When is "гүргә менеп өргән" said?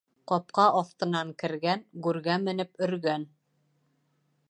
2.07-3.29